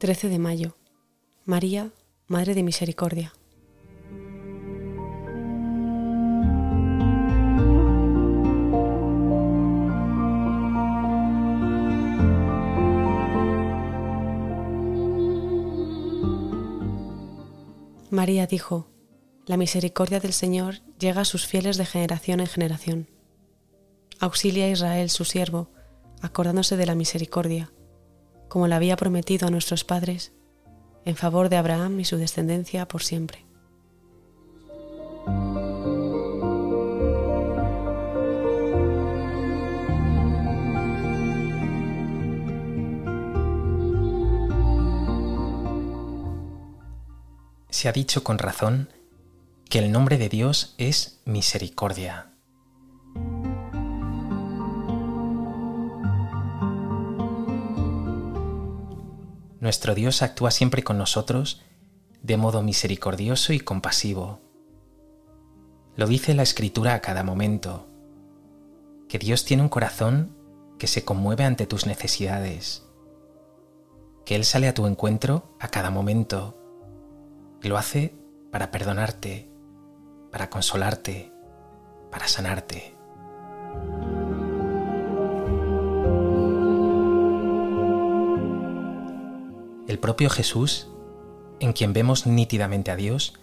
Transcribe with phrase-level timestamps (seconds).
[0.00, 0.76] 13 de mayo.
[1.44, 1.90] María,
[2.26, 3.34] Madre de Misericordia.
[18.08, 18.88] María dijo,
[19.44, 23.08] La misericordia del Señor llega a sus fieles de generación en generación.
[24.18, 25.68] Auxilia a Israel, su siervo,
[26.22, 27.70] acordándose de la misericordia,
[28.50, 30.32] como la había prometido a nuestros padres,
[31.04, 33.46] en favor de Abraham y su descendencia por siempre.
[47.70, 48.90] Se ha dicho con razón
[49.70, 52.29] que el nombre de Dios es misericordia.
[59.60, 61.62] Nuestro Dios actúa siempre con nosotros
[62.22, 64.40] de modo misericordioso y compasivo.
[65.96, 67.86] Lo dice la Escritura a cada momento,
[69.06, 70.34] que Dios tiene un corazón
[70.78, 72.86] que se conmueve ante tus necesidades,
[74.24, 76.56] que Él sale a tu encuentro a cada momento
[77.62, 78.14] y lo hace
[78.50, 79.50] para perdonarte,
[80.32, 81.32] para consolarte,
[82.10, 82.99] para sanarte.
[89.90, 90.86] El propio Jesús,
[91.58, 93.34] en quien vemos nítidamente a Dios,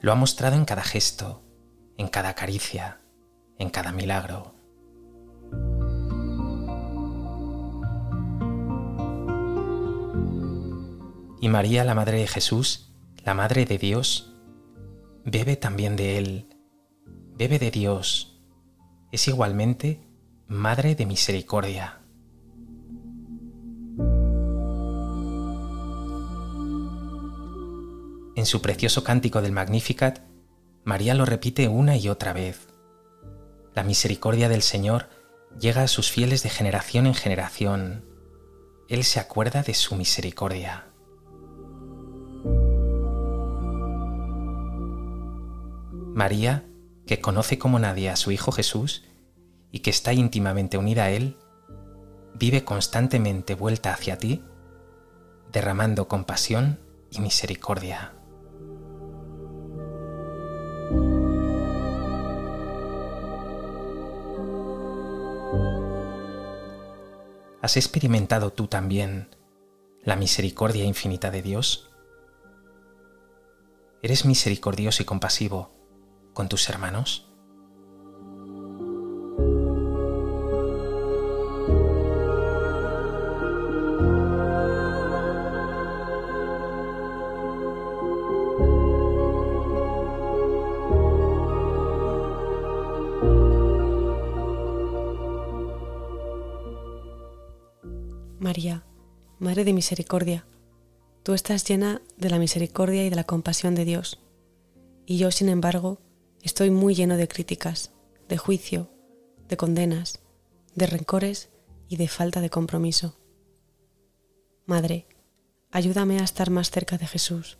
[0.00, 1.44] lo ha mostrado en cada gesto,
[1.96, 3.02] en cada caricia,
[3.60, 4.56] en cada milagro.
[11.40, 12.92] Y María, la Madre de Jesús,
[13.24, 14.34] la Madre de Dios,
[15.24, 16.48] bebe también de Él,
[17.38, 18.42] bebe de Dios,
[19.12, 20.00] es igualmente
[20.48, 22.03] Madre de Misericordia.
[28.36, 30.18] En su precioso cántico del Magnificat,
[30.82, 32.66] María lo repite una y otra vez.
[33.74, 35.08] La misericordia del Señor
[35.58, 38.04] llega a sus fieles de generación en generación.
[38.88, 40.88] Él se acuerda de su misericordia.
[46.12, 46.64] María,
[47.06, 49.04] que conoce como nadie a su Hijo Jesús
[49.70, 51.38] y que está íntimamente unida a Él,
[52.34, 54.42] vive constantemente vuelta hacia ti,
[55.52, 56.80] derramando compasión
[57.10, 58.12] y misericordia.
[67.62, 69.34] ¿Has experimentado tú también
[70.02, 71.90] la misericordia infinita de Dios?
[74.02, 75.70] ¿Eres misericordioso y compasivo
[76.34, 77.33] con tus hermanos?
[98.54, 98.84] María,
[99.40, 100.46] Madre de Misericordia,
[101.24, 104.20] tú estás llena de la misericordia y de la compasión de Dios,
[105.06, 105.98] y yo, sin embargo,
[106.40, 107.90] estoy muy lleno de críticas,
[108.28, 108.92] de juicio,
[109.48, 110.20] de condenas,
[110.76, 111.48] de rencores
[111.88, 113.16] y de falta de compromiso.
[114.66, 115.08] Madre,
[115.72, 117.58] ayúdame a estar más cerca de Jesús.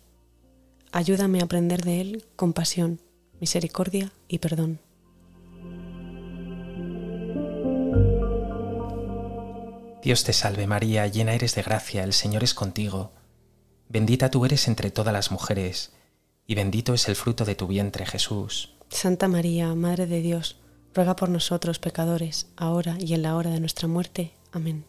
[0.93, 3.01] Ayúdame a aprender de Él compasión,
[3.41, 4.79] misericordia y perdón.
[10.05, 13.11] Dios te salve María, llena eres de gracia, el Señor es contigo.
[13.89, 15.93] Bendita tú eres entre todas las mujeres,
[16.45, 18.75] y bendito es el fruto de tu vientre Jesús.
[18.89, 20.57] Santa María, Madre de Dios,
[20.93, 24.35] ruega por nosotros pecadores, ahora y en la hora de nuestra muerte.
[24.51, 24.85] Amén.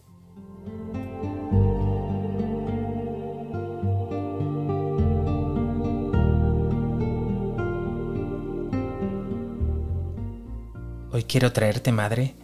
[11.11, 12.35] Hoy quiero traerte, Madre,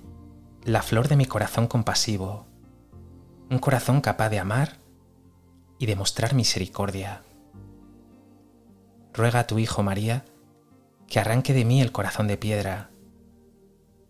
[0.63, 2.47] la flor de mi corazón compasivo,
[3.53, 4.79] un corazón capaz de amar
[5.77, 7.21] y de mostrar misericordia.
[9.13, 10.25] Ruega a tu Hijo María
[11.07, 12.89] que arranque de mí el corazón de piedra.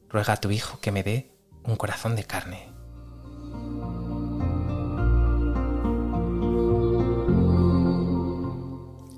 [0.08, 1.30] Ruega a tu Hijo que me dé
[1.66, 2.70] un corazón de carne.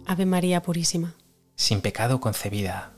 [0.07, 1.13] Ave María Purísima.
[1.55, 2.94] Sin pecado concebida.